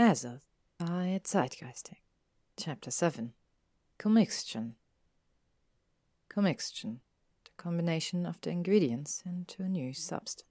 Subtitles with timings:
[0.00, 0.40] Azoth
[0.78, 1.98] by Zeitgeistic.
[2.56, 3.34] Chapter 7
[3.98, 4.72] Commixtion.
[6.30, 7.00] Commixtion,
[7.44, 10.48] the combination of the ingredients into a new substance.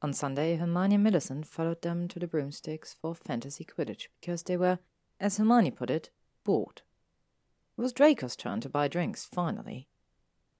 [0.00, 4.56] On Sunday, Hermione and Millicent followed them to the broomsticks for fantasy Quidditch because they
[4.56, 4.78] were,
[5.20, 6.08] as Hermione put it,
[6.42, 6.80] bored.
[7.76, 9.88] It was Draco's turn to buy drinks, finally.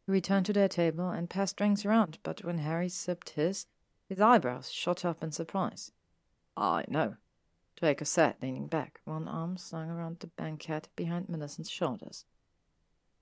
[0.05, 3.65] He returned to their table and passed drinks around, but when Harry sipped his,
[4.07, 5.91] his eyebrows shot up in surprise.
[6.55, 7.17] I know,
[7.77, 12.25] Draco sat, leaning back, one arm slung around the banquette behind Millicent's shoulders.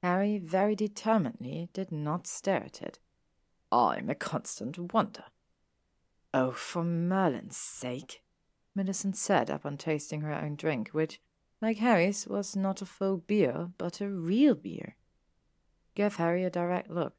[0.03, 2.99] Harry very determinedly did not stare at it.
[3.73, 5.25] I'm a constant wonder.
[6.33, 8.23] Oh, for Merlin's sake,
[8.75, 11.21] Millicent said upon tasting her own drink, which,
[11.61, 14.97] like Harry's, was not a faux beer, but a real beer.
[15.95, 17.15] Gave Harry a direct look.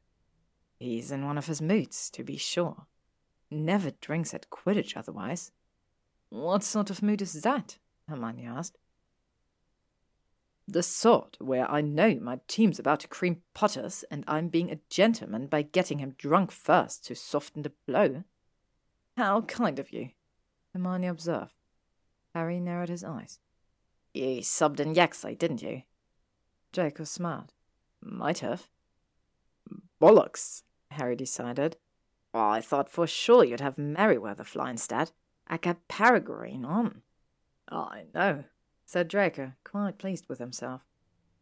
[0.78, 2.86] He's in one of his moods, to be sure.
[3.50, 5.52] Never drinks at Quidditch otherwise.
[6.28, 7.78] What sort of mood is that?
[8.08, 8.78] Hermione asked.
[10.68, 14.80] The sort where I know my team's about to cream Potters and I'm being a
[14.90, 18.24] gentleman by getting him drunk first to soften the blow.
[19.16, 20.10] How kind of you,
[20.72, 21.54] Hermione observed.
[22.34, 23.38] Harry narrowed his eyes.
[24.12, 25.82] You subbed in Yaxley, didn't you?
[26.72, 27.52] Draco smiled.
[28.02, 28.68] Might have.
[30.00, 31.76] Bollocks, Harry decided.
[32.34, 35.12] I thought for sure you'd have Merryweather fly instead.
[35.46, 37.02] I got Peregrine on.
[37.68, 38.44] I know,
[38.84, 40.82] said Draco, quite pleased with himself.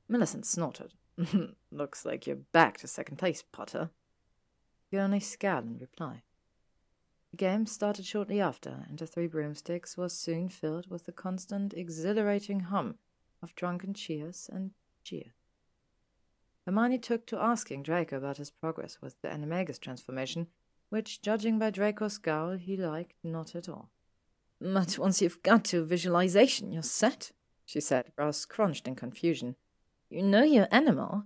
[0.08, 0.94] Millicent snorted.
[1.70, 3.90] Looks like you're back to second place, Potter.
[4.90, 6.22] He only scowled in reply.
[7.30, 11.74] The game started shortly after, and the Three Broomsticks was soon filled with the constant,
[11.74, 12.96] exhilarating hum
[13.42, 14.70] of drunken cheers and
[15.02, 15.34] cheer.
[16.64, 20.46] Hermione took to asking Draco about his progress with the Animagus transformation,
[20.88, 23.90] which, judging by Draco's scowl, he liked not at all.
[24.64, 27.32] But once you've got to visualization, you're set,
[27.66, 29.56] she said, brows crunched in confusion.
[30.08, 31.24] You know your animal?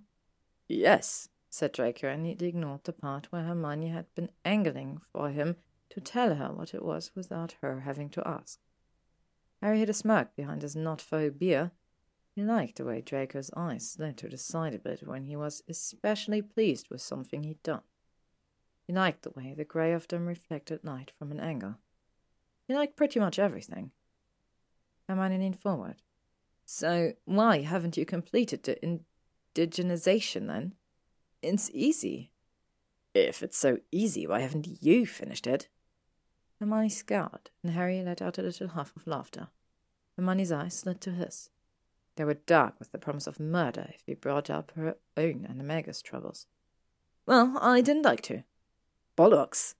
[0.67, 5.55] Yes, said Draco, and neatly ignored the part where Hermione had been angling for him
[5.91, 8.59] to tell her what it was without her having to ask.
[9.61, 11.71] Harry hid a smirk behind his not faux beer.
[12.35, 15.63] He liked the way Draco's eyes slid to the side a bit when he was
[15.69, 17.83] especially pleased with something he'd done.
[18.85, 21.75] He liked the way the grey of them reflected light from an angle.
[22.69, 23.89] You like pretty much everything.
[25.07, 25.95] Hermione leaned forward.
[26.65, 28.99] So why haven't you completed the
[29.55, 30.75] indigenization then?
[31.41, 32.31] It's easy.
[33.15, 35.67] If it's so easy, why haven't you finished it?
[36.59, 39.47] Hermione scowled, and Harry let out a little huff of laughter.
[40.15, 41.49] Hermione's eyes slid to his.
[42.17, 45.59] They were dark with the promise of murder if he brought up her own and
[45.59, 46.45] animagus troubles.
[47.25, 48.43] Well, I didn't like to.
[49.17, 49.73] Bollocks,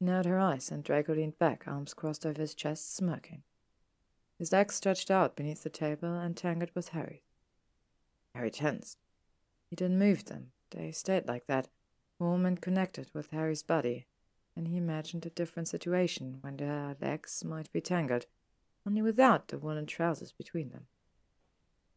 [0.00, 3.42] narrowed her eyes, and Draco leaned back, arms crossed over his chest, smirking.
[4.38, 7.22] His legs stretched out beneath the table and tangled with Harry's.
[8.34, 8.98] Harry tensed.
[9.68, 10.52] He didn't move them.
[10.70, 11.68] They stayed like that,
[12.18, 14.06] warm and connected with Harry's body,
[14.54, 18.26] and he imagined a different situation when their legs might be tangled,
[18.86, 20.86] only without the woolen trousers between them.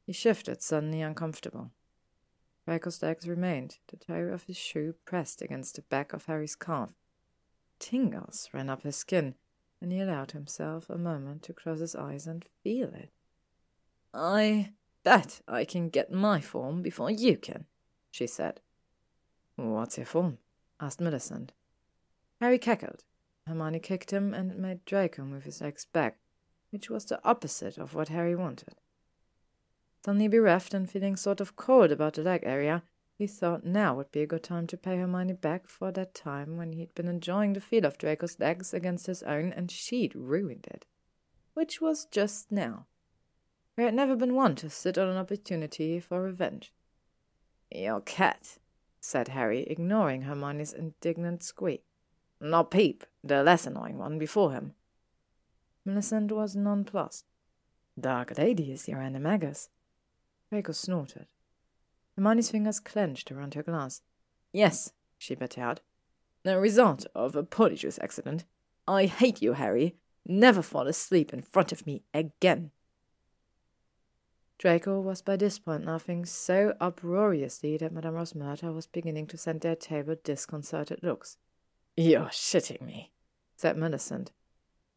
[0.05, 1.71] He shifted, suddenly uncomfortable.
[2.65, 6.93] Draco's legs remained, the toe of his shoe pressed against the back of Harry's calf,
[7.81, 9.33] Tingles ran up his skin,
[9.81, 13.09] and he allowed himself a moment to close his eyes and feel it.
[14.13, 17.65] I bet I can get my form before you can,
[18.11, 18.61] she said.
[19.55, 20.37] What's your form?
[20.79, 21.53] asked Millicent.
[22.39, 23.03] Harry cackled.
[23.47, 26.19] Hermione kicked him and made Draco move his legs back,
[26.69, 28.75] which was the opposite of what Harry wanted.
[30.05, 32.83] Suddenly bereft and feeling sort of cold about the leg area,
[33.21, 36.57] he thought now would be a good time to pay Hermione back for that time
[36.57, 40.65] when he'd been enjoying the feel of Draco's legs against his own and she'd ruined
[40.71, 40.87] it.
[41.53, 42.87] Which was just now.
[43.77, 46.73] He had never been one to sit on an opportunity for revenge.
[47.69, 48.57] Your cat,
[48.99, 51.83] said Harry, ignoring Hermione's indignant squeak.
[52.39, 54.73] Not Peep, the less annoying one before him.
[55.85, 57.25] Millicent was nonplussed.
[57.99, 59.69] Dark Lady is your animagus.
[60.49, 61.27] Draco snorted.
[62.21, 64.01] Hermione's fingers clenched around her glass.
[64.53, 65.79] Yes, she bet out.
[66.43, 68.45] The result of a polyjuice accident.
[68.87, 69.95] I hate you, Harry.
[70.23, 72.69] Never fall asleep in front of me again.
[74.59, 79.61] Draco was by this point laughing so uproariously that Madame Rosmerta was beginning to send
[79.61, 81.37] their table disconcerted looks.
[81.97, 83.11] You're shitting me,
[83.55, 84.31] said Millicent.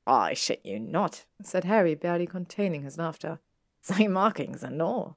[0.06, 3.38] I shit you not, said Harry, barely containing his laughter.
[3.80, 5.16] Same markings and all.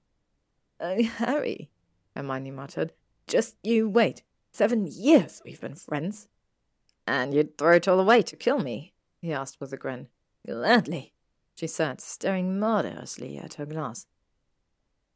[0.79, 1.69] Oh, Harry,
[2.17, 2.93] Hermione muttered.
[3.27, 4.23] Just you wait.
[4.51, 6.27] Seven years we've been friends.
[7.05, 8.93] And you'd throw it all away to kill me?
[9.21, 10.07] he asked with a grin.
[10.45, 11.13] Gladly.
[11.55, 14.07] she said, staring murderously at her glass.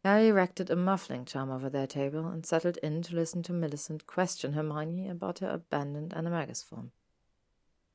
[0.04, 4.06] Harry erected a muffling charm over their table and settled in to listen to Millicent
[4.08, 6.92] question Hermione about her abandoned animagus form.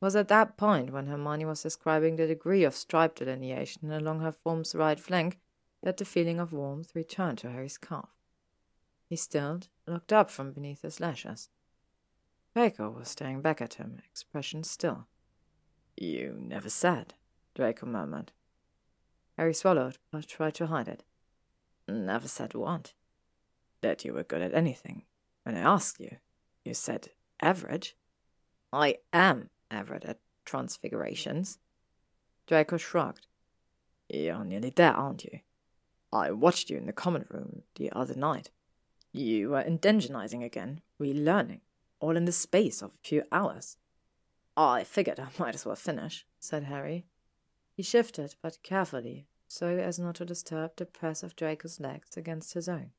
[0.00, 4.20] It was at that point when Hermione was describing the degree of stripe delineation along
[4.20, 5.38] her form's right flank
[5.82, 8.15] that the feeling of warmth returned to Harry's calf.
[9.08, 11.48] He stilled, looked up from beneath his lashes.
[12.54, 15.06] Draco was staring back at him, expression still.
[15.96, 17.14] You never said,
[17.54, 18.32] Draco murmured.
[19.36, 21.04] Harry swallowed, but tried to hide it.
[21.86, 22.94] Never said what?
[23.80, 25.04] That you were good at anything.
[25.44, 26.16] When I asked you,
[26.64, 27.10] you said
[27.40, 27.96] average.
[28.72, 31.58] I am average at transfigurations.
[32.46, 33.26] Draco shrugged.
[34.08, 35.40] You're nearly there, aren't you?
[36.12, 38.50] I watched you in the common room the other night.
[39.16, 41.60] You were indigenizing again, relearning,
[42.00, 43.78] all in the space of a few hours.
[44.58, 47.06] I figured I might as well finish, said Harry.
[47.72, 52.52] He shifted, but carefully, so as not to disturb the press of Draco's legs against
[52.52, 52.90] his own.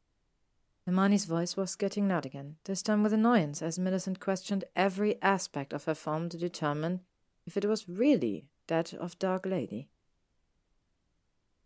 [0.87, 5.71] Hermione's voice was getting loud again, this time with annoyance, as Millicent questioned every aspect
[5.71, 7.01] of her form to determine
[7.45, 9.89] if it was really that of Dark Lady.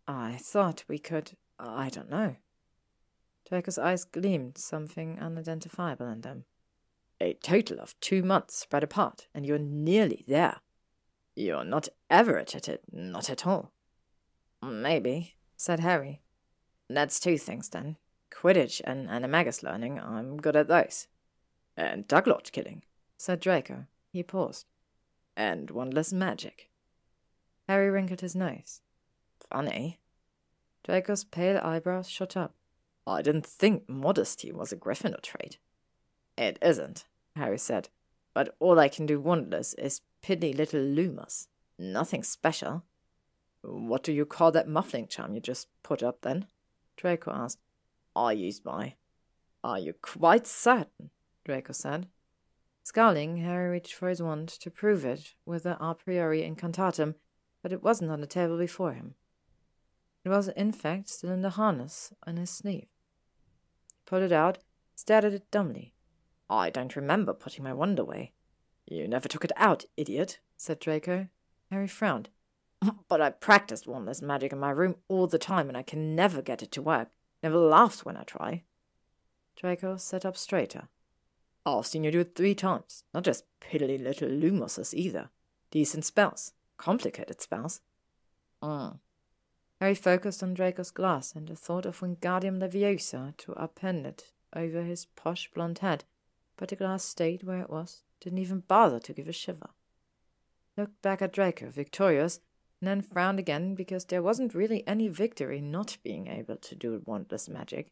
[0.06, 1.38] I thought we could.
[1.58, 2.36] I don't know.
[3.48, 6.44] Draco's eyes gleamed, something unidentifiable in them.
[7.20, 10.60] A total of two months spread apart, and you're nearly there.
[11.34, 13.72] You're not average at it, not at all.
[14.62, 16.20] Maybe, said Harry.
[16.88, 17.96] That's two things then.
[18.30, 21.06] Quidditch and animagus learning, I'm good at those.
[21.76, 22.82] And Dark Lord killing,
[23.16, 23.86] said Draco.
[24.12, 24.66] He paused.
[25.36, 26.70] And wandless magic.
[27.68, 28.80] Harry wrinkled his nose.
[29.50, 30.00] Funny.
[30.84, 32.54] Draco's pale eyebrows shot up.
[33.06, 35.58] I didn't think modesty was a Gryffindor trait.
[36.36, 37.04] It isn't,
[37.36, 37.88] Harry said.
[38.34, 41.48] But all I can do wandless is piddly little Lumos.
[41.78, 42.84] Nothing special.
[43.62, 46.46] What do you call that muffling charm you just put up then?
[46.96, 47.58] Draco asked.
[48.14, 48.94] I used my.
[49.64, 51.10] Are you quite certain?
[51.44, 52.08] Draco said.
[52.84, 57.14] Scowling, Harry reached for his wand to prove it with the a priori incantatem,
[57.62, 59.14] but it wasn't on the table before him.
[60.24, 62.88] It was, in fact, still in the harness on his sleeve.
[64.06, 64.58] Pulled it out,
[64.94, 65.92] stared at it dumbly.
[66.48, 68.32] I don't remember putting my wand away.
[68.86, 71.28] You never took it out, idiot, said Draco.
[71.70, 72.28] Harry frowned.
[73.08, 76.42] But I practiced wandless magic in my room all the time, and I can never
[76.42, 77.08] get it to work.
[77.42, 78.64] Never laughs when I try.
[79.56, 80.88] Draco sat up straighter.
[81.64, 83.04] I've seen you do it three times.
[83.14, 85.30] Not just piddly little lumoses either.
[85.70, 86.52] Decent spells.
[86.76, 87.80] Complicated spells.
[88.62, 88.98] Mm.
[89.82, 94.84] Harry focused on Draco's glass and the thought of Wingardium Leviosa to append it over
[94.84, 96.04] his posh blond head,
[96.56, 99.70] but the glass stayed where it was, didn't even bother to give a shiver.
[100.76, 102.38] Looked back at Draco, victorious,
[102.80, 107.00] and then frowned again because there wasn't really any victory not being able to do
[107.00, 107.90] wandless magic.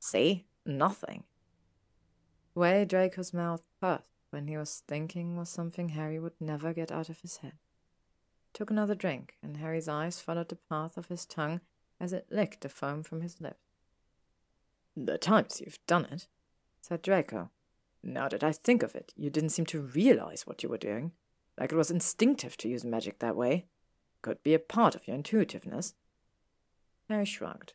[0.00, 0.44] See?
[0.66, 1.24] Nothing.
[2.52, 6.92] The way Draco's mouth pursed when he was thinking was something Harry would never get
[6.92, 7.54] out of his head.
[8.54, 11.60] Took another drink, and Harry's eyes followed the path of his tongue
[12.00, 13.58] as it licked the foam from his lips.
[14.96, 16.28] The times you've done it,
[16.80, 17.50] said Draco.
[18.02, 21.12] Now that I think of it, you didn't seem to realize what you were doing,
[21.58, 23.66] like it was instinctive to use magic that way
[24.22, 25.94] could be a part of your intuitiveness.
[27.08, 27.74] Harry shrugged.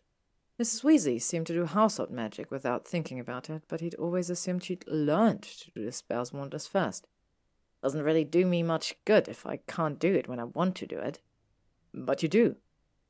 [0.59, 0.83] Mrs.
[0.83, 4.83] Weasley seemed to do household magic without thinking about it, but he'd always assumed she'd
[4.87, 7.07] learned to do the spells wonders first.
[7.81, 10.87] Doesn't really do me much good if I can't do it when I want to
[10.87, 11.19] do it.
[11.93, 12.57] But you do.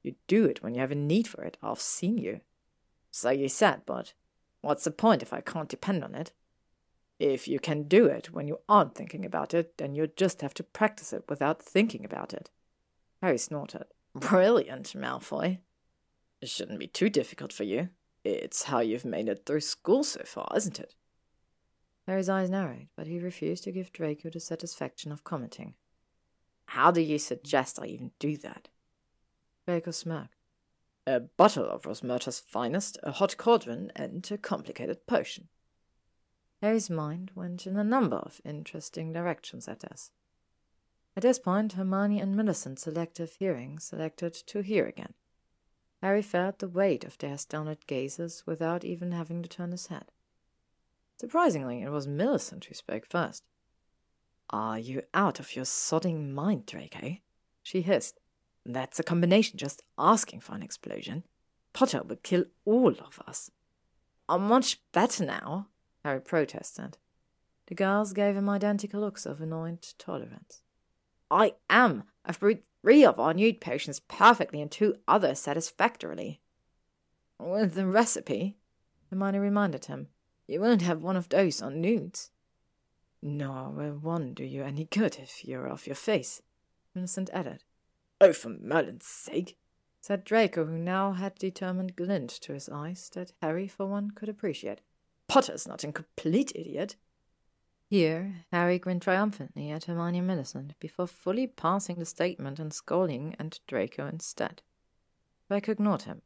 [0.04, 1.58] You do it when you have a need for it.
[1.62, 2.42] I've seen you.
[3.12, 4.14] So you said, but
[4.62, 6.32] what's the point if I can't depend on it?
[7.20, 10.54] If you can do it when you aren't thinking about it, then you just have
[10.56, 12.50] to practice it without thinking about it.
[13.22, 13.86] Harry snorted.
[14.16, 15.60] Brilliant, Malfoy.
[16.42, 17.90] It shouldn't be too difficult for you.
[18.24, 20.96] It's how you've made it through school so far, isn't it?
[22.10, 25.76] Harry's eyes narrowed, but he refused to give Draco the satisfaction of commenting.
[26.66, 28.68] How do you suggest I even do that?
[29.68, 30.34] Draco smirked.
[31.06, 35.50] A bottle of Rosmerta's finest, a hot cauldron, and a complicated potion.
[36.64, 40.10] Harry's mind went in a number of interesting directions at this.
[41.16, 45.14] At this point, Hermione and Millicent's selective hearing selected to hear again.
[46.02, 50.12] Harry felt the weight of their astounded gazes without even having to turn his head.
[51.20, 53.44] Surprisingly, it was Millicent who spoke first.
[54.50, 57.00] Are you out of your sodding mind, Draco?
[57.06, 57.16] Eh?
[57.62, 58.20] She hissed.
[58.66, 61.26] That's a combination just asking for an explosion.
[61.74, 63.52] Potter would kill all of us.
[64.30, 65.68] I'm much better now,
[66.06, 66.98] Harry protested.
[67.68, 70.62] The girls gave him identical looks of annoyed tolerance.
[71.30, 72.04] I am.
[72.26, 76.42] I've brewed three of our newt potions perfectly and two others satisfactorily.
[77.38, 78.58] With the recipe,
[79.10, 80.08] Hermione reminded him,
[80.50, 82.32] you won't have one of those on newts.
[83.22, 86.42] Nor will one do you any good if you're off your face,
[86.96, 87.64] Millicent added.
[88.22, 89.58] Oh, for Merlin's sake,
[90.02, 94.30] said Draco, who now had determined glint to his eyes that Harry, for one, could
[94.30, 94.82] appreciate.
[95.28, 96.96] Potter's not a complete idiot.
[97.90, 103.60] Here, Harry grinned triumphantly at Hermione Millicent before fully passing the statement and scolding at
[103.68, 104.62] Draco instead.
[105.48, 106.22] Draco ignored him.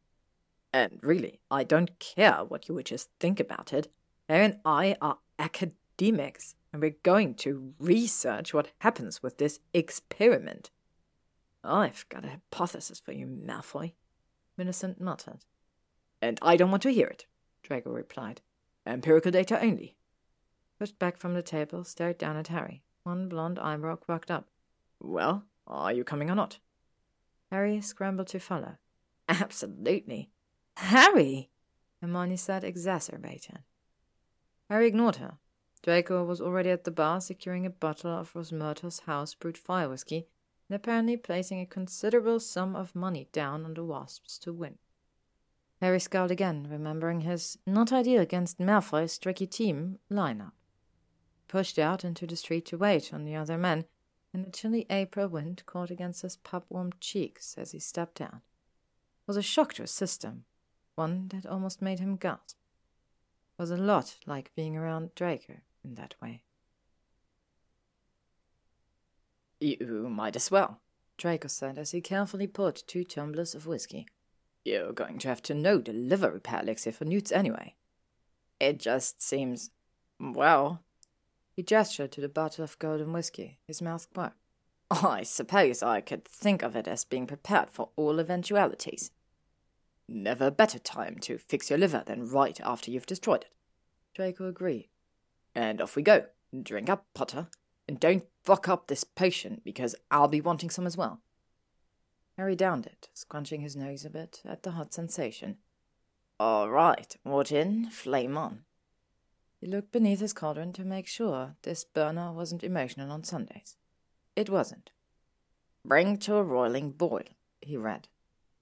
[0.74, 3.92] And really, I don't care what you witches think about it.
[4.30, 10.72] Harry and I are academics, and we're going to research what happens with this experiment.
[11.64, 13.94] I've got a hypothesis for you, Malfoy,
[14.58, 15.46] Millicent muttered.
[16.22, 17.26] And I don't want to hear it,
[17.64, 18.42] Draco replied.
[18.86, 19.96] Empirical data only.
[20.80, 22.84] Pushed back from the table, stared down at Harry.
[23.04, 24.48] One blond eyebrow quirked up.
[25.00, 26.60] Well, are you coming or not?
[27.52, 28.78] Harry scrambled to follow.
[29.30, 30.30] Absolutely.
[30.78, 31.50] Harry!
[32.02, 33.60] Hermione said, exacerbated.
[34.70, 35.38] Harry ignored her.
[35.82, 40.28] Draco was already at the bar, securing a bottle of Rosmerta's house brewed fire whiskey
[40.70, 44.78] and apparently placing a considerable sum of money down on the Wasps to win.
[45.82, 50.54] Harry scowled again, remembering his not ideal against Malfoy's tricky team lineup.
[51.50, 53.84] Pushed out into the street to wait on the other men,
[54.34, 58.36] and the chilly April wind caught against his pup-warmed cheeks as he stepped out.
[58.36, 60.46] It was a shock to his system,
[60.96, 62.58] one that almost made him gasp.
[63.58, 66.44] Was a lot like being around Draco in that way.
[69.60, 70.82] You might as well,
[71.18, 74.08] Draco said as he carefully poured two tumblers of whiskey.
[74.66, 77.76] You're going to have to know the liver repair elixir for newts anyway.
[78.60, 79.72] It just seems.
[80.20, 80.82] well.
[81.56, 84.34] He gestured to the bottle of golden whiskey, his mouth quiet.
[84.90, 89.12] I suppose I could think of it as being prepared for all eventualities.
[90.08, 93.54] Never better time to fix your liver than right after you've destroyed it.
[94.14, 94.90] Draco agreed.
[95.56, 96.26] And off we go.
[96.62, 97.48] Drink up, Potter.
[97.88, 101.22] And don't fuck up this potion, because I'll be wanting some as well.
[102.38, 105.58] Harry downed it, scrunching his nose a bit at the hot sensation.
[106.40, 107.90] All right, what in?
[107.90, 108.64] Flame on.
[109.60, 113.78] He looked beneath his cauldron to make sure this burner wasn't emotional on Sundays.
[114.36, 114.92] It wasn't.
[115.86, 117.24] Bring to a roiling boil,
[117.62, 118.08] he read.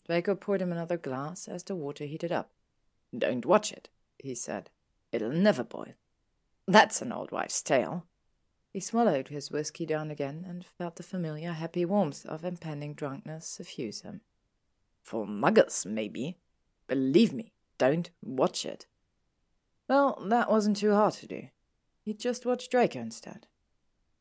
[0.05, 2.51] Draco poured him another glass as the water heated up.
[3.17, 3.89] Don't watch it,
[4.19, 4.69] he said.
[5.11, 5.93] It'll never boil.
[6.67, 8.05] That's an old wife's tale.
[8.71, 13.45] He swallowed his whisky down again and felt the familiar happy warmth of impending drunkenness
[13.45, 14.21] suffuse him.
[15.01, 16.37] For muggles, maybe.
[16.87, 18.85] Believe me, don't watch it.
[19.89, 21.47] Well, that wasn't too hard to do.
[22.03, 23.47] He just watched Draco instead.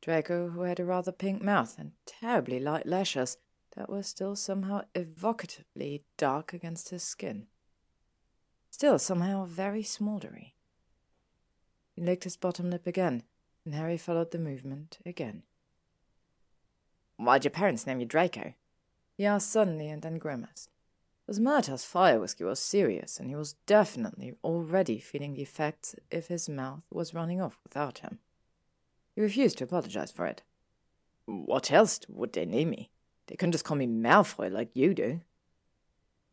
[0.01, 3.37] Draco, who had a rather pink mouth and terribly light lashes
[3.77, 7.47] that were still somehow evocatively dark against his skin.
[8.71, 10.55] Still somehow very smouldery.
[11.93, 13.25] He licked his bottom lip again,
[13.65, 15.43] and Harry followed the movement again.
[17.17, 18.55] Why'd your parents name you Draco?
[19.17, 20.71] He asked suddenly and then grimaced.
[21.29, 26.49] Rosmerta's fire whiskey was serious, and he was definitely already feeling the effects if his
[26.49, 28.19] mouth was running off without him.
[29.15, 30.43] He refused to apologize for it.
[31.27, 32.91] What else would they name me?
[33.31, 35.21] They couldn't just call me Malfoy like you do.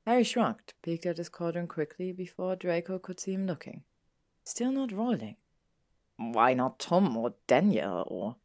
[0.07, 3.83] Harry shrugged, peeked at his cauldron quickly before Draco could see him looking.
[4.43, 5.35] Still not roiling.
[6.17, 8.37] Why not Tom or Daniel or.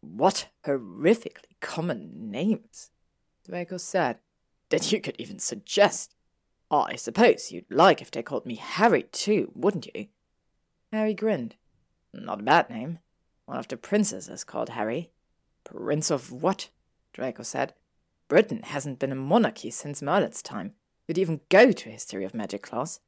[0.00, 2.90] What horrifically common names,
[3.48, 4.18] Draco said,
[4.70, 6.16] that you could even suggest.
[6.72, 10.08] Oh, I suppose you'd like if they called me Harry too, wouldn't you?
[10.90, 11.54] Harry grinned.
[12.12, 12.98] Not a bad name.
[13.46, 15.12] One of the princes is called Harry.
[15.62, 16.70] Prince of what?
[17.12, 17.74] Draco said.
[18.32, 20.72] Britain hasn't been a monarchy since Merlin's time.
[21.06, 22.98] You'd even go to a history of magic class.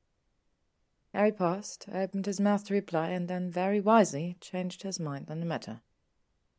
[1.15, 5.41] Harry paused, opened his mouth to reply, and then very wisely changed his mind on
[5.41, 5.81] the matter.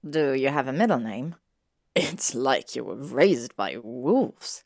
[0.04, 1.36] Do you have a middle name?
[1.96, 4.64] It's like you were raised by wolves,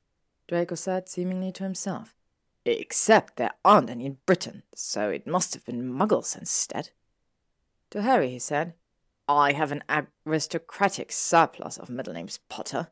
[0.47, 2.15] Draco said seemingly to himself.
[2.63, 6.91] Except there aren't any in Britain, so it must have been muggles instead.
[7.89, 8.75] To Harry, he said,
[9.27, 9.83] I have an
[10.25, 12.91] aristocratic surplus of middle names, Potter,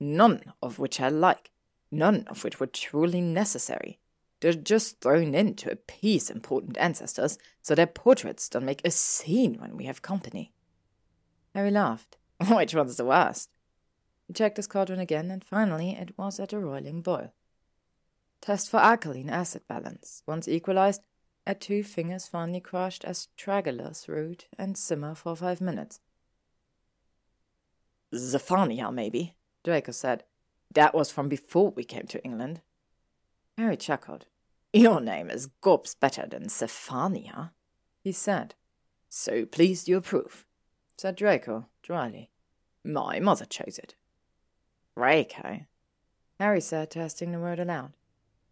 [0.00, 1.50] none of which I like,
[1.90, 3.98] none of which were truly necessary.
[4.40, 9.54] They're just thrown in to appease important ancestors so their portraits don't make a scene
[9.58, 10.52] when we have company.
[11.54, 12.18] Harry laughed.
[12.48, 13.50] Which one's the worst?
[14.26, 17.32] He checked his cauldron again, and finally it was at a roiling boil.
[18.42, 20.22] Test for alkaline acid balance.
[20.26, 21.02] Once equalized,
[21.46, 26.00] add two fingers finely crushed astragalus root and simmer for five minutes.
[28.14, 29.34] Zephania, maybe,
[29.66, 30.22] Draco said.
[30.72, 32.60] That was from before we came to England.
[33.58, 34.26] Harry chuckled.
[34.72, 37.50] Your name is gobs better than Sephania,
[38.00, 38.54] he said.
[39.08, 40.46] So pleased you approve,
[40.96, 42.30] said Draco dryly.
[42.84, 43.96] My mother chose it.
[44.96, 45.62] Draco,
[46.38, 47.92] Harry said, testing the word aloud.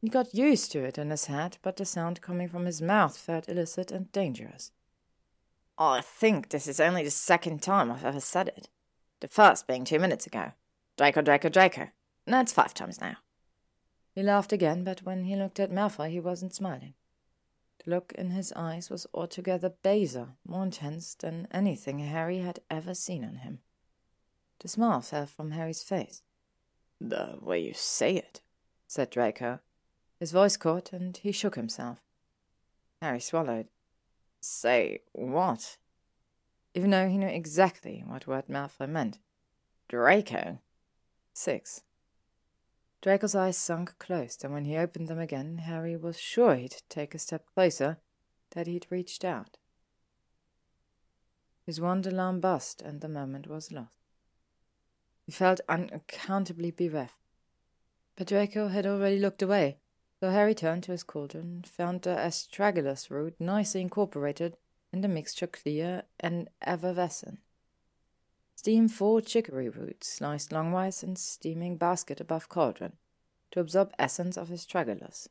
[0.00, 3.16] He got used to it in his head, but the sound coming from his mouth
[3.16, 4.72] felt illicit and dangerous.
[5.78, 8.68] I think this is only the second time I've ever said it.
[9.20, 10.52] The first being two minutes ago.
[10.96, 11.88] Draco, Draco, Draco.
[12.26, 13.16] That's five times now.
[14.14, 16.94] He laughed again, but when he looked at Malfoy, he wasn't smiling.
[17.84, 22.94] The look in his eyes was altogether baser, more intense than anything Harry had ever
[22.94, 23.58] seen on him.
[24.60, 26.22] The smile fell from Harry's face.
[27.00, 28.40] The way you say it,
[28.86, 29.58] said Draco.
[30.20, 32.00] His voice caught, and he shook himself.
[33.02, 33.66] Harry swallowed.
[34.40, 35.76] Say what?
[36.74, 39.18] Even though he knew exactly what word Malfoy meant.
[39.88, 40.60] Draco.
[41.34, 41.82] Six.
[43.02, 47.14] Draco's eyes sunk closed, and when he opened them again, Harry was sure he'd take
[47.14, 47.98] a step closer,
[48.52, 49.58] that he'd reached out.
[51.66, 53.98] His wand alarm bust, and the moment was lost.
[55.26, 57.16] He felt unaccountably bereft.
[58.16, 59.78] But Draco had already looked away,
[60.20, 64.56] so Harry turned to his cauldron and found the astragalus root nicely incorporated
[64.92, 67.40] in the mixture clear and effervescent.
[68.64, 72.94] Steam four chicory roots, sliced longwise in steaming basket above cauldron,
[73.50, 75.28] to absorb essence of astragalus.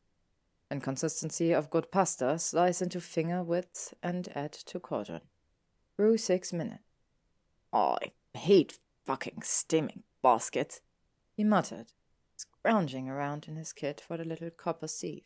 [0.70, 5.22] And consistency of good pasta, slice into finger width and add to cauldron.
[5.96, 6.84] Brew six minutes.
[7.72, 10.80] Oh, I hate fucking steaming baskets,
[11.36, 11.90] he muttered,
[12.36, 15.24] scrounging around in his kit for the little copper sieve.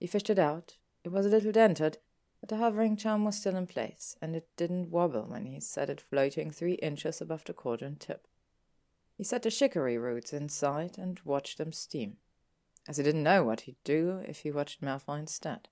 [0.00, 0.76] He fished it out.
[1.04, 1.98] It was a little dented,
[2.42, 5.88] but the hovering charm was still in place, and it didn't wobble when he set
[5.88, 8.26] it floating three inches above the cauldron tip.
[9.16, 12.16] He set the chicory roots inside and watched them steam,
[12.88, 15.68] as he didn't know what he'd do if he watched Malfoy instead.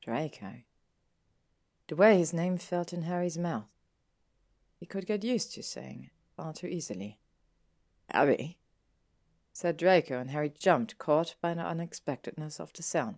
[0.00, 0.62] Draco.
[1.88, 3.66] The way his name felt in Harry's mouth.
[4.78, 7.18] He could get used to saying it far too easily.
[8.08, 8.56] Harry,
[9.52, 13.16] said Draco, and Harry jumped, caught by the unexpectedness of the sound.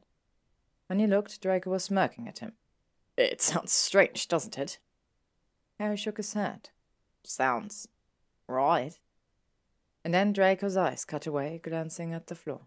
[0.87, 2.53] When he looked, Draco was smirking at him.
[3.17, 4.79] It sounds strange, doesn't it?
[5.79, 6.71] Harry shook his head.
[7.23, 7.89] Sounds
[8.49, 8.99] right.
[10.05, 12.63] And then Draco's eyes cut away, glancing at the floor.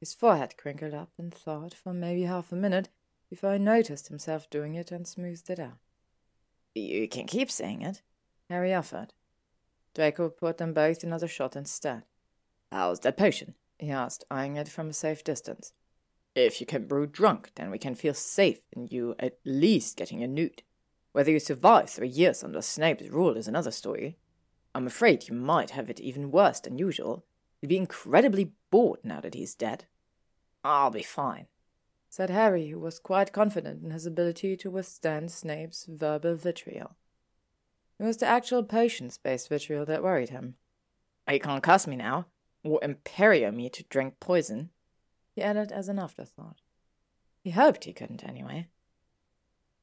[0.00, 2.88] His forehead crinkled up in thought for maybe half a minute
[3.28, 5.78] before he noticed himself doing it and smoothed it out.
[6.74, 8.02] You can keep saying it,
[8.48, 9.12] Harry offered.
[9.94, 12.04] Draco poured them both another shot instead.
[12.70, 13.54] How's that potion?
[13.78, 15.72] he asked, eyeing it from a safe distance.
[16.38, 20.22] If you can brew drunk, then we can feel safe in you at least getting
[20.22, 20.62] a newt.
[21.10, 24.18] Whether you survive three years under Snape's rule is another story.
[24.72, 27.24] I'm afraid you might have it even worse than usual.
[27.60, 29.86] You'd be incredibly bored now that he's dead.
[30.62, 31.48] I'll be fine,
[32.08, 36.94] said Harry, who was quite confident in his ability to withstand Snape's verbal vitriol.
[37.98, 40.54] It was the actual potions-based vitriol that worried him.
[41.28, 42.26] You can't curse me now,
[42.62, 44.70] or imperio me to drink poison
[45.38, 46.62] he added as an afterthought.
[47.44, 48.66] He hoped he couldn't, anyway.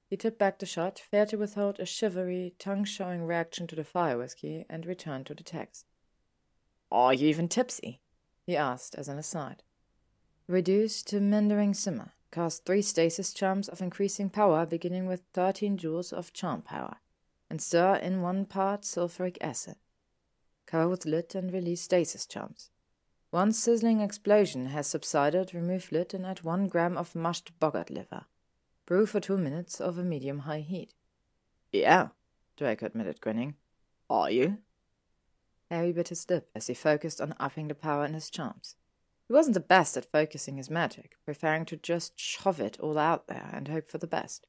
[0.10, 3.86] He tipped back the shot, failed to withhold a shivery, tongue showing reaction to the
[3.86, 5.86] fire whiskey, and returned to the text.
[6.91, 8.02] Are you even tipsy?
[8.46, 9.63] he asked as an aside.
[10.46, 12.12] Reduce to Mindering Simmer.
[12.32, 16.98] Cast three stasis charms of increasing power, beginning with 13 joules of charm power,
[17.50, 19.78] and stir in one part sulfuric acid.
[20.65, 22.72] Cover with lid and release stasis charms.
[23.36, 28.24] Once sizzling explosion has subsided, remove lid and add one gram of mushed boggart liver.
[28.86, 30.93] Brew for two minutes over medium-high heat.
[31.74, 32.08] Yeah,
[32.56, 33.56] Draco admitted, grinning.
[34.10, 34.60] Are you?
[35.69, 38.78] Harry bit his lip as he focused on upping the power in his charms.
[39.28, 43.28] He wasn't the best at focusing his magic, preferring to just shove it all out
[43.28, 44.48] there and hope for the best.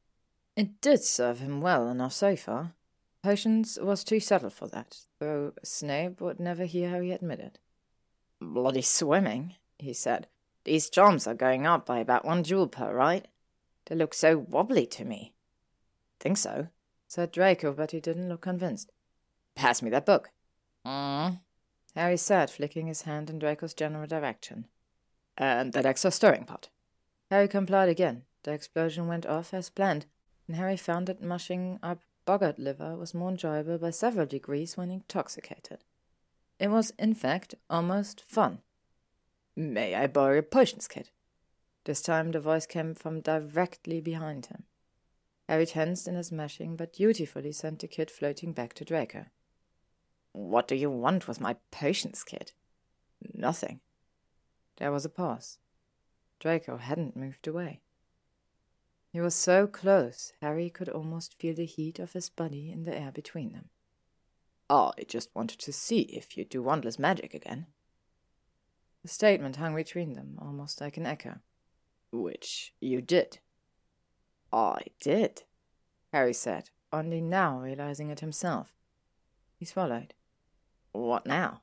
[0.55, 2.75] It did serve him well enough so far.
[3.20, 7.59] Potions was too subtle for that, though Snape would never hear Harry admit it.
[8.40, 10.27] Bloody swimming, he said.
[10.64, 13.27] These charms are going up by about one joule per, right?
[13.87, 15.33] They look so wobbly to me.
[16.18, 16.68] Think so,
[17.07, 18.90] said Draco, but he didn't look convinced.
[19.55, 20.31] Pass me that book.
[20.85, 21.40] Mm.
[21.94, 24.66] Harry said, flicking his hand in Draco's general direction.
[25.38, 26.68] And that extra stirring pot.
[27.31, 28.25] Harry complied again.
[28.42, 30.07] The explosion went off as planned,
[30.46, 34.90] and Harry found that mushing up boggart liver was more enjoyable by several degrees when
[34.90, 35.85] intoxicated.
[36.59, 38.61] It was, in fact, almost fun.
[39.55, 41.11] May I borrow your potions kit?
[41.85, 44.64] This time the voice came from directly behind him.
[45.49, 49.27] Harry tensed in his mashing, but dutifully sent the kit floating back to Draco.
[50.33, 52.53] What do you want with my potions kit?
[53.33, 53.81] Nothing.
[54.79, 55.59] There was a pause.
[56.40, 57.81] Draco hadn't moved away.
[59.12, 62.95] He was so close, Harry could almost feel the heat of his body in the
[62.95, 63.71] air between them.
[64.68, 67.66] Oh, I just wanted to see if you'd do wandless magic again.
[69.02, 71.37] The statement hung between them, almost like an echo.
[72.11, 73.38] Which you did.
[74.52, 75.44] I did,
[76.12, 78.72] Harry said, only now realizing it himself.
[79.59, 80.14] He swallowed.
[80.92, 81.61] What now?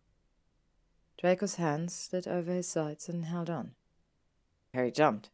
[1.19, 3.71] Draco's hands slid over his sides and held on.
[4.73, 5.29] Harry jumped.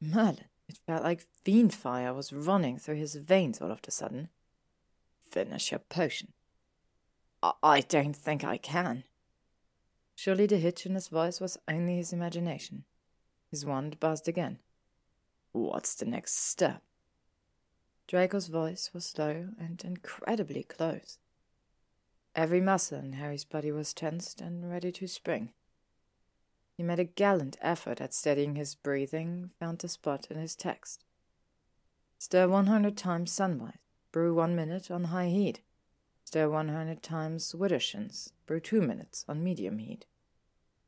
[0.00, 4.28] Merlin, it felt like Fiendfyre was running through his veins all of a sudden.
[5.30, 6.32] Finish your potion.
[7.42, 9.04] I, don't think I can.
[10.14, 12.84] Surely the hitch in his voice was only his imagination.
[13.50, 14.58] His wand buzzed again.
[15.52, 16.82] What's the next step?
[18.08, 21.18] Draco's voice was low and incredibly close.
[22.34, 25.50] Every muscle in Harry's body was tensed and ready to spring.
[26.76, 31.04] He made a gallant effort at steadying his breathing, found a spot in his text.
[32.18, 33.78] Stir 100 times sunwise,
[34.12, 35.60] brew one minute on high heat.
[36.28, 40.04] Stir 100 times widdershins, brew two minutes on medium heat.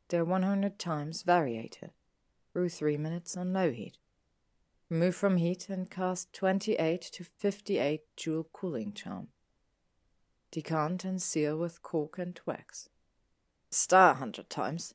[0.07, 1.93] Stir 100 times variated,
[2.53, 3.97] brew three minutes on low heat.
[4.91, 9.29] Remove from heat and cast 28 to 58 joule cooling charm.
[10.51, 12.91] Decant and seal with cork and wax.
[13.71, 14.93] Stir a hundred times.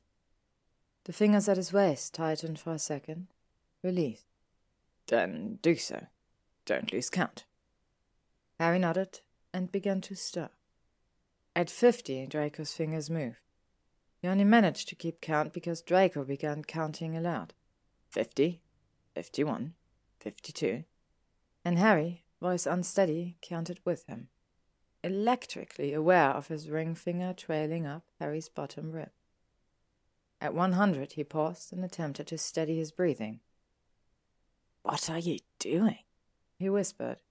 [1.06, 3.26] The fingers at his waist tightened for a second.
[3.82, 4.22] Release.
[5.08, 6.06] Then do so.
[6.66, 7.46] Don't lose count.
[8.60, 9.22] Harry nodded
[9.56, 10.50] and began to stir.
[11.54, 13.38] At fifty, Draco's fingers moved.
[14.20, 17.54] He only managed to keep count because Draco began counting aloud.
[18.10, 18.60] Fifty,
[19.14, 19.72] fifty-one,
[20.20, 20.84] fifty-two.
[21.64, 24.28] And Harry, voice unsteady, counted with him,
[25.02, 29.10] electrically aware of his ring finger trailing up Harry's bottom rib.
[30.38, 33.40] At one hundred, he paused and attempted to steady his breathing.
[34.82, 36.00] What are you doing?
[36.58, 37.22] he whispered.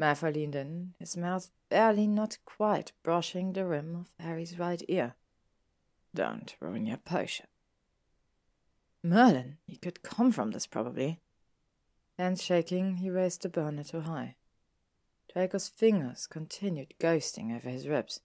[0.00, 5.14] Malfoy leaned in, his mouth barely not quite brushing the rim of Harry's right ear.
[6.14, 7.46] Don't ruin your potion.
[9.02, 11.20] Merlin, he could come from this probably.
[12.18, 14.36] Hands shaking, he raised the burner to high.
[15.32, 18.20] Draco's fingers continued ghosting over his ribs,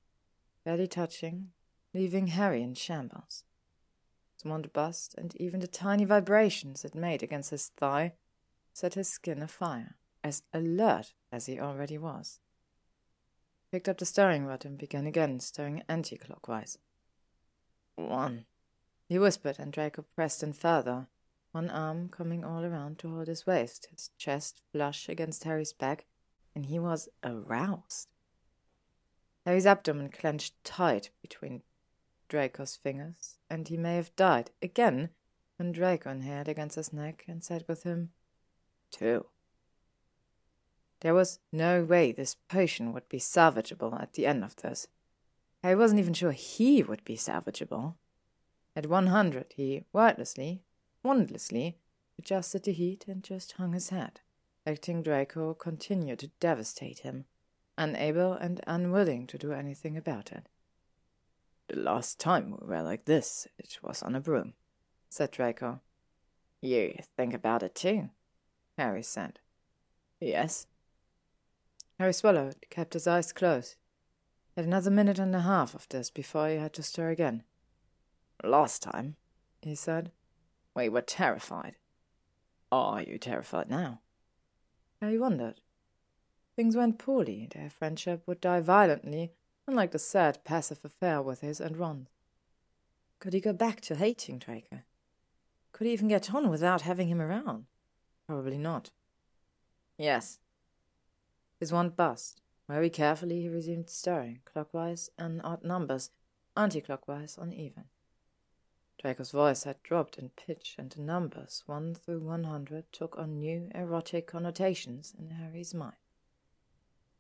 [0.64, 1.52] barely touching,
[1.94, 3.44] leaving Harry in shambles
[4.46, 8.14] wand bust, and even the tiny vibrations it made against his thigh
[8.74, 12.40] set his skin afire, as alert as he already was.
[13.72, 16.80] Picked up the stirring rod and began again stirring anti-clockwise.
[17.96, 18.48] One,
[19.08, 21.06] he whispered, and Draco pressed in further,
[21.52, 26.06] one arm coming all around to hold his waist, his chest flush against Harry's back,
[26.56, 28.08] and he was aroused.
[29.46, 31.62] Harry's abdomen clenched tight between
[32.30, 35.12] Draco's fingers, and he may have died again
[35.58, 38.10] when Draco inhaled against his neck and said with him,
[38.90, 39.28] Two.
[41.02, 44.88] There was no way this potion would be salvageable at the end of this.
[45.64, 47.96] I wasn't even sure he would be salvageable.
[48.76, 50.64] At one hundred, he wordlessly,
[51.04, 51.76] wandlessly,
[52.18, 54.22] adjusted the heat and just hung his head,
[54.66, 57.26] letting Draco continue to devastate him,
[57.78, 60.48] unable and unwilling to do anything about it.
[61.68, 64.54] The last time we were like this, it was on a broom,
[65.10, 65.82] said Draco.
[66.62, 68.10] You think about it too,
[68.78, 69.40] Harry said.
[70.20, 70.68] Yes.
[72.00, 73.76] Harry swallowed, kept his eyes closed.
[74.56, 77.44] Had another minute and a half of this before he had to stir again.
[78.44, 79.16] Last time,
[79.62, 80.12] he said,
[80.76, 81.76] we were terrified.
[82.72, 84.02] Are you terrified now?
[85.02, 85.62] Harry wondered.
[86.56, 87.48] Things went poorly.
[87.54, 89.32] Their friendship would die violently
[89.68, 92.08] unlike the sad, passive affair with his and Ron's.
[93.20, 94.82] Could he go back to hating Draco?
[95.72, 97.66] Could he even get on without having him around?
[98.28, 98.92] Probably not.
[99.98, 100.40] Yes.
[101.66, 102.42] His wand buzzed.
[102.70, 106.12] Very carefully he resumed stirring, clockwise on odd numbers,
[106.56, 107.86] anti-clockwise on even.
[109.02, 113.40] Draco's voice had dropped in pitch, and the numbers, one through one hundred, took on
[113.40, 115.96] new erotic connotations in Harry's mind.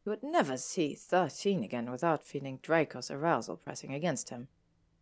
[0.03, 4.49] He would never see thirteen again without feeling Draco's arousal pressing against him,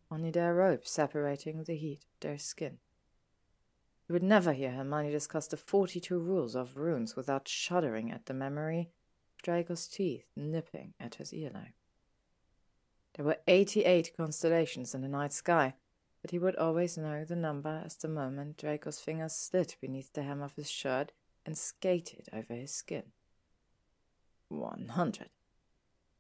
[0.10, 2.78] only their ropes separating the heat of their skin.
[4.08, 8.34] He would never hear Hermione discuss the forty-two rules of runes without shuddering at the
[8.34, 8.90] memory
[9.44, 11.74] of Draco's teeth nipping at his earlobe.
[13.16, 15.74] There were eighty-eight constellations in the night sky,
[16.22, 20.24] but he would always know the number as the moment Draco's fingers slid beneath the
[20.24, 21.12] hem of his shirt
[21.46, 23.04] and skated over his skin.
[24.48, 25.30] One hundred.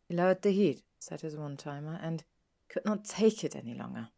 [0.10, 2.26] He lowered the heat, set his one timer, and
[2.68, 4.10] could not take it any longer.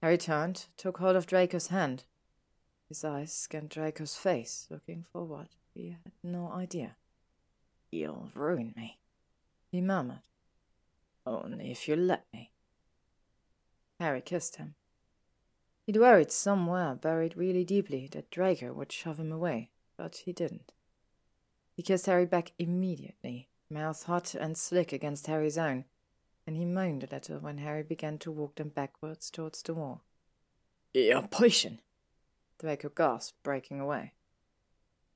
[0.00, 2.04] Harry turned, took hold of Draco's hand.
[2.88, 6.96] His eyes scanned Draco's face, looking for what he had no idea.
[7.90, 8.98] You'll ruin me,
[9.70, 10.22] he murmured.
[11.26, 12.52] Only if you let me.
[13.98, 14.74] Harry kissed him.
[15.84, 20.72] He'd worried somewhere buried really deeply that Draco would shove him away, but he didn't.
[21.74, 25.84] He kissed Harry back immediately, mouth hot and slick against Harry's own,
[26.46, 30.02] and he moaned a little when Harry began to walk them backwards towards the wall.
[30.94, 31.80] Your potion!
[32.58, 34.14] Draco gasped, breaking away.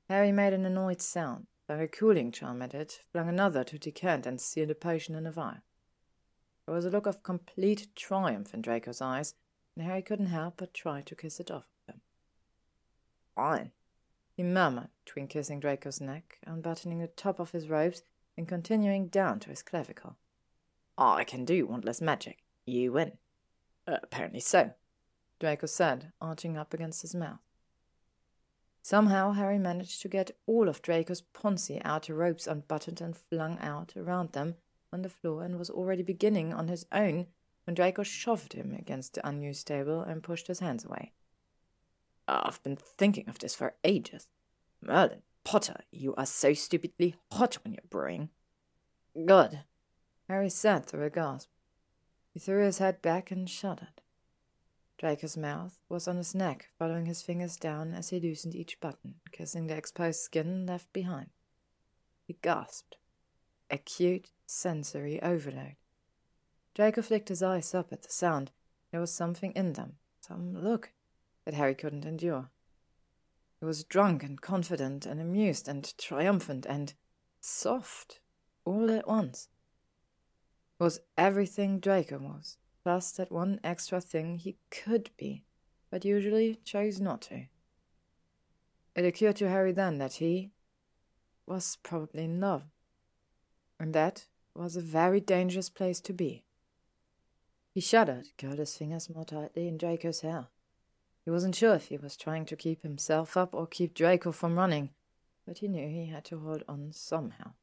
[0.09, 4.25] Harry made an annoyed sound, flung a cooling charm at it, flung another to decant
[4.25, 5.63] and seal the potion in a vial.
[6.65, 9.35] There was a look of complete triumph in Draco's eyes,
[9.75, 12.01] and Harry couldn't help but try to kiss it off of him.
[13.35, 13.71] Fine,
[14.35, 18.03] he murmured between kissing Draco's neck, unbuttoning the top of his robes,
[18.37, 20.17] and continuing down to his clavicle.
[20.97, 22.43] I can do wandless magic.
[22.65, 23.13] You win.
[23.87, 24.71] Uh, apparently so,
[25.39, 27.39] Draco said, arching up against his mouth.
[28.85, 33.97] Somehow Harry managed to get all of Draco's Ponzi outer ropes unbuttoned and flung out
[33.97, 34.57] around them
[34.93, 37.25] on the floor and was already beginning on his own
[37.63, 41.13] when Draco shoved him against the unused table and pushed his hands away.
[42.27, 44.27] I've been thinking of this for ages.
[44.81, 48.29] Merlin, Potter, you are so stupidly hot when you're brewing.
[49.15, 49.61] Good,
[50.27, 51.49] Harry said through a gasp.
[52.29, 54.03] He threw his head back and shuddered.
[54.97, 59.15] Draco's mouth was on his neck, following his fingers down as he loosened each button,
[59.31, 61.29] kissing the exposed skin left behind.
[62.25, 62.97] He gasped.
[63.69, 65.75] Acute sensory overload.
[66.73, 68.51] Draco flicked his eyes up at the sound.
[68.91, 70.91] There was something in them, some look,
[71.43, 72.49] that Harry couldn't endure.
[73.59, 76.93] He was drunk and confident and amused and triumphant and
[77.39, 78.19] soft
[78.65, 79.49] all at once.
[80.79, 85.43] It was everything Draco was, plus that one extra thing he could be,
[85.89, 87.47] but usually chose not to.
[88.95, 90.51] It occurred to Harry then that he
[91.47, 92.61] was probably in love,
[93.79, 96.43] and that was a very dangerous place to be.
[97.73, 100.49] He shuddered, curled his fingers more tightly in Draco's hair.
[101.23, 104.59] He wasn't sure if he was trying to keep himself up or keep Draco from
[104.59, 104.91] running,
[105.47, 107.53] but he knew he had to hold on somehow.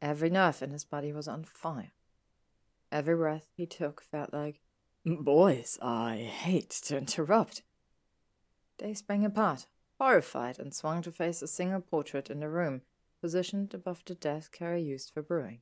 [0.00, 1.90] Every nerve in his body was on fire.
[2.94, 4.60] Every breath he took felt like,
[5.04, 7.64] Boys, I hate to interrupt.
[8.78, 9.66] They sprang apart,
[9.98, 12.82] horrified, and swung to face a single portrait in the room,
[13.20, 15.58] positioned above the desk Harry used for brewing.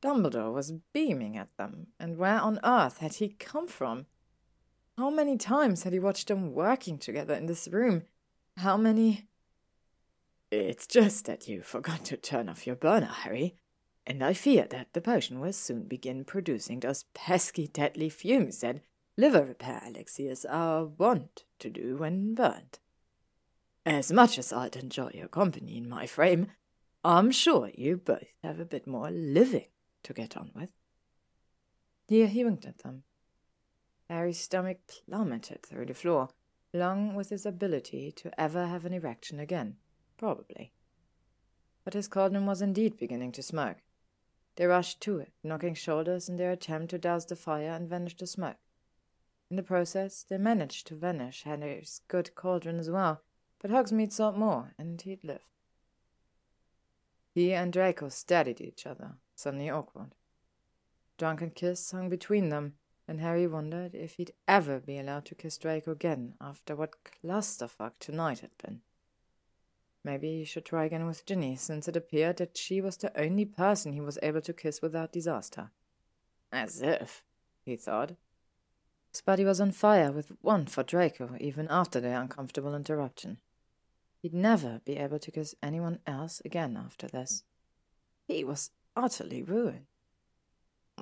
[0.00, 4.06] Dumbledore was beaming at them, and where on earth had he come from?
[4.96, 8.04] How many times had he watched them working together in this room?
[8.56, 9.28] How many?
[10.50, 13.58] It's just that you forgot to turn off your burner, Harry,
[14.06, 18.80] and I fear that the potion will soon begin producing those pesky deadly fumes that
[19.16, 22.80] liver repair elixirs are wont to do when burnt.
[23.86, 26.48] As much as I'd enjoy your company in my frame,
[27.04, 29.66] I'm sure you both have a bit more living
[30.04, 30.70] to get on with.
[32.08, 33.04] Here he winked at them.
[34.08, 36.28] Harry's stomach plummeted through the floor,
[36.72, 39.76] along with his ability to ever have an erection again,
[40.18, 40.72] probably.
[41.84, 43.78] But his cauldron was indeed beginning to smoke.
[44.56, 48.16] They rushed to it, knocking shoulders in their attempt to douse the fire and vanish
[48.16, 48.56] the smoke.
[49.50, 53.22] In the process, they managed to vanish Harry's good cauldron as well,
[53.60, 55.44] but Hogsmeade sought more, and he'd lived.
[57.32, 60.14] He and Draco stared at each other, suddenly awkward.
[61.18, 62.74] Drunken kiss hung between them,
[63.08, 67.92] and Harry wondered if he'd ever be allowed to kiss Draco again after what clusterfuck
[67.98, 68.82] tonight had been.
[70.04, 73.46] Maybe he should try again with Ginny, since it appeared that she was the only
[73.46, 75.70] person he was able to kiss without disaster.
[76.52, 77.24] As if,
[77.64, 78.12] he thought.
[79.24, 83.38] Body was on fire with want for Draco, even after their uncomfortable interruption.
[84.20, 87.44] He'd never be able to kiss anyone else again after this.
[88.26, 89.86] He was utterly ruined.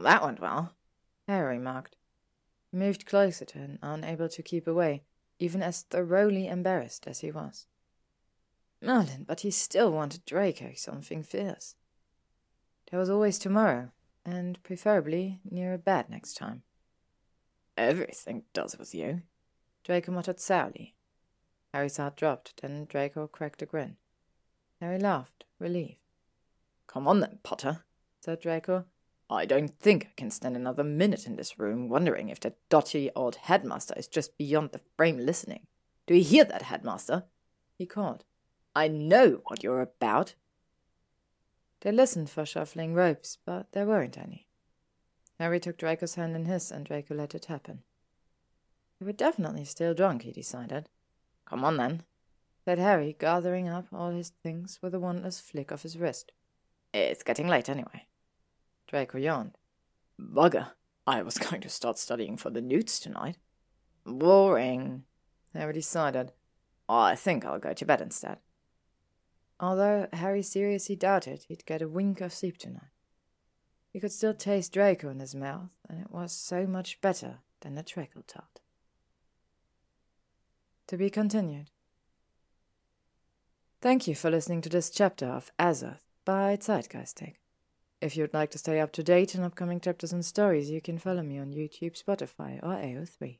[0.00, 0.74] That went well,
[1.26, 1.96] Harry remarked.
[2.70, 5.04] He moved closer to him, unable to keep away,
[5.38, 7.66] even as thoroughly embarrassed as he was.
[8.82, 11.76] Merlin, but he still wanted Draco something fierce.
[12.90, 13.92] There was always tomorrow,
[14.24, 16.62] and preferably near a bed next time.
[17.76, 19.22] Everything does with you,
[19.84, 20.94] Draco muttered sourly.
[21.72, 23.96] Harry's heart dropped, then Draco cracked a grin.
[24.80, 25.96] Harry laughed, relieved.
[26.86, 27.84] Come on then, Potter,
[28.20, 28.84] said Draco.
[29.30, 33.10] I don't think I can stand another minute in this room wondering if that dotty
[33.16, 35.66] old headmaster is just beyond the frame listening.
[36.06, 37.24] Do you hear that, headmaster?
[37.78, 38.24] He called.
[38.74, 40.34] I know what you're about.
[41.82, 44.46] They listened for shuffling ropes, but there weren't any.
[45.38, 47.82] Harry took Draco's hand in his, and Draco let it happen.
[48.98, 50.88] They were definitely still drunk, he decided.
[51.44, 52.04] Come on, then,
[52.64, 56.30] said Harry, gathering up all his things with a wondrous flick of his wrist.
[56.94, 58.06] It's getting late anyway.
[58.86, 59.58] Draco yawned.
[60.20, 60.68] Bugger.
[61.06, 63.38] I was going to start studying for the newts tonight.
[64.06, 65.04] Boring,
[65.52, 66.32] Harry decided.
[66.88, 68.38] I think I'll go to bed instead.
[69.62, 72.90] Although Harry seriously doubted he'd get a wink of sleep tonight.
[73.92, 77.76] He could still taste Draco in his mouth, and it was so much better than
[77.76, 78.60] the treacle tart.
[80.88, 81.70] To be continued.
[83.80, 87.34] Thank you for listening to this chapter of Azoth by Zeitgeistic.
[88.00, 90.98] If you'd like to stay up to date on upcoming chapters and stories, you can
[90.98, 93.38] follow me on YouTube, Spotify, or AO3.